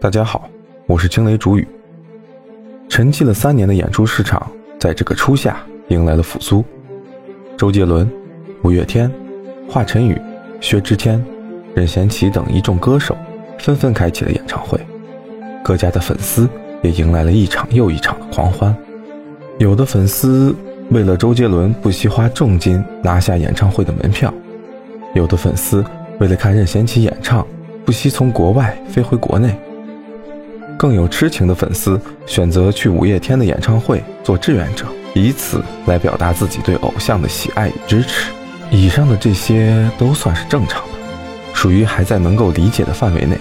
[0.00, 0.48] 大家好，
[0.86, 1.66] 我是惊雷主语。
[2.88, 5.56] 沉寂了三年的演出市场，在这个初夏
[5.88, 6.64] 迎来了复苏。
[7.56, 8.08] 周杰伦、
[8.62, 9.10] 五月天、
[9.68, 10.16] 华晨宇、
[10.60, 11.22] 薛之谦、
[11.74, 13.16] 任贤齐等一众歌手
[13.58, 14.80] 纷纷开启了演唱会，
[15.64, 16.48] 各家的粉丝
[16.82, 18.74] 也迎来了一场又一场的狂欢。
[19.58, 20.54] 有的粉丝
[20.90, 24.32] 为了周杰伦不惜花重金拿下演唱会的门票，
[25.14, 25.84] 有的粉丝
[26.18, 27.46] 为了看任贤齐演唱
[27.84, 29.54] 不惜从国外飞回国内。
[30.76, 38.30] 更有痴情的粉丝选择去五月天的演唱会做志愿者，以此来表达自己对偶像的喜爱与支持。
[38.70, 43.36] 以上的这些都算是正常的，属于还在能够理解的范围内。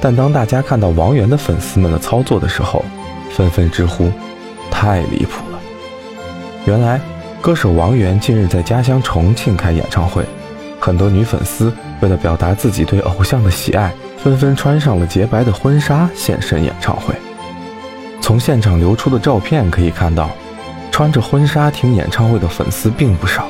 [0.00, 2.84] 但当大家看到王源的粉丝们的操作的时候，
[3.30, 4.10] 纷纷直呼
[4.70, 5.60] 太离谱了。
[6.66, 7.00] 原来，
[7.40, 10.24] 歌手王源近日在家乡重庆开演唱会，
[10.84, 13.90] 很多女粉丝为了表达自己对偶像的喜爱。
[14.18, 17.14] 纷纷穿上了洁白的婚纱现身演唱会。
[18.22, 20.30] 从现场流出的照片可以看到，
[20.90, 23.46] 穿着婚纱听演唱会的粉丝并不少。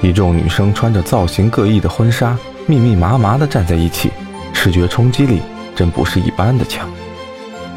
[0.00, 2.34] 一众女生穿着造型各异的婚纱，
[2.66, 4.10] 密密麻麻地站在一起，
[4.54, 5.42] 视觉冲击力
[5.76, 6.88] 真不是一般的强。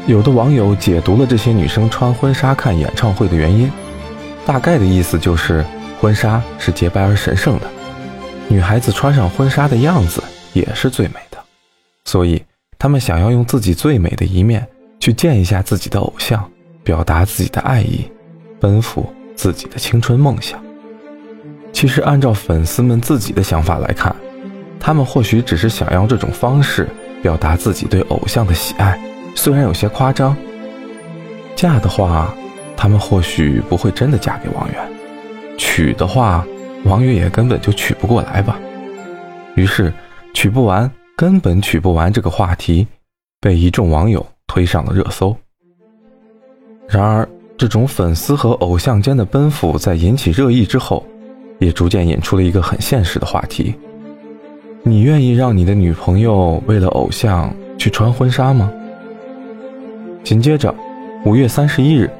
[0.06, 3.70] 有的网友解读了这些女生穿婚纱看演唱会的原因，
[4.46, 5.62] 大概的意思就是
[6.00, 7.66] 婚纱是洁白而神圣的，
[8.54, 11.38] 女孩子穿上婚纱的样子也是最美的。
[12.04, 12.40] 所以，
[12.78, 14.64] 他们想要用自己最美的一面
[15.00, 16.48] 去见一下自己的偶像，
[16.84, 18.08] 表达自己的爱意，
[18.60, 20.62] 奔赴自己的青春梦想。
[21.72, 24.14] 其实，按照粉丝们自己的想法来看，
[24.78, 26.88] 他们或许只是想要这种方式
[27.24, 28.96] 表达自己对偶像的喜爱，
[29.34, 30.36] 虽然有些夸张。
[31.56, 32.32] 嫁的话，
[32.76, 34.80] 他们或许不会真的嫁给王源；
[35.58, 36.46] 娶的话，
[36.84, 38.58] 王源也根本就娶不过来吧。
[39.56, 39.92] 于是，
[40.32, 40.90] 娶不完。
[41.16, 42.84] 根本取不完这个话题，
[43.40, 45.34] 被一众网友推上了热搜。
[46.88, 51.06] 然而，这种粉丝和偶像间的奔赴，在引起热议之后，
[51.60, 53.76] 也逐渐引出了一个很现实的话题：
[54.82, 58.68] 你愿意让你的女朋友为了偶像去穿婚纱吗？
[60.24, 60.74] 紧接着，
[61.24, 62.10] 五月三十一日，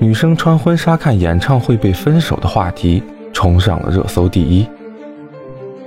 [0.00, 3.00] 女生穿婚纱看演唱会被分手的话题
[3.40, 4.68] 冲上了热搜第一。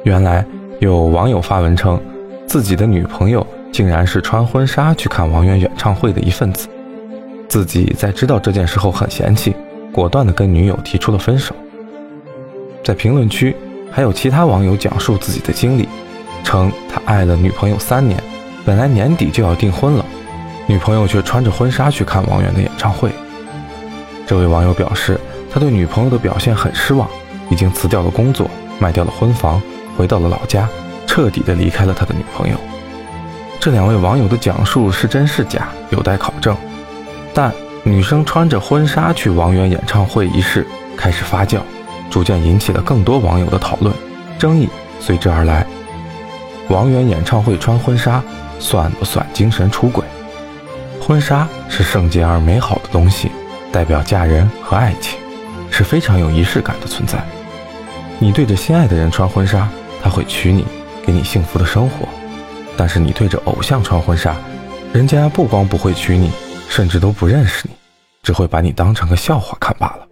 [0.02, 0.44] 原来，
[0.80, 2.02] 有网友发文称。
[2.48, 6.68] 自己的女朋友竟然是穿婚纱去看王源演唱会的一份子，
[7.48, 9.56] 自己在知道这件事后很嫌弃，
[9.92, 11.54] 果断的跟女友提出了分手。
[12.84, 13.56] 在评论区
[13.92, 15.88] 还有其他网友讲述自己的经历，
[16.44, 18.20] 称他爱了女朋友三年，
[18.66, 20.04] 本来年底就要订婚了，
[20.66, 23.12] 女朋友却穿着婚纱去看王源的演唱会。
[24.26, 25.20] 这位网友表示，
[25.52, 27.08] 他对女朋友的表现很失望，
[27.54, 28.50] 已经辞掉了工作，
[28.80, 29.62] 卖掉了婚房，
[29.96, 30.68] 回到了老家。
[31.06, 32.58] 彻底的离开了他的女朋友。
[33.60, 36.58] 这两位网友的讲述是真是假，有待考证。
[37.36, 37.54] 但
[37.84, 40.66] 女生穿着婚纱去王源演唱会一事
[40.98, 41.60] 开始发酵，
[42.10, 43.94] 逐渐引起了更多网友的讨论，
[44.40, 44.68] 争议
[45.00, 45.64] 随之而来。
[46.70, 48.24] 王源演唱会穿婚纱
[48.58, 50.04] 算不算精神出轨？
[51.00, 53.30] 婚纱是圣洁而美好的东西，
[53.72, 55.20] 代表嫁人和爱情，
[55.70, 57.24] 是非常有仪式感的存在。
[58.24, 59.68] 你对着心爱的人穿婚纱，
[60.02, 60.64] 他会娶你。
[61.06, 62.08] 给你幸福的生活，
[62.78, 64.34] 但是你对着偶像穿婚纱，
[64.94, 66.32] 人家不光不会娶你，
[66.70, 67.76] 甚至都不认识你，
[68.22, 70.08] 只会把你当成个笑话看罢了。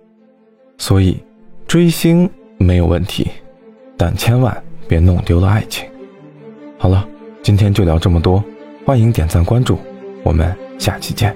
[0.78, 1.24] 所以，
[1.66, 3.32] 追星没有问题，
[3.96, 5.88] 但千万别弄丢了爱情。
[6.78, 7.08] 好了，
[7.42, 8.44] 今天就聊这么多，
[8.86, 9.80] 欢迎点赞关注，
[10.22, 11.34] 我们下期见。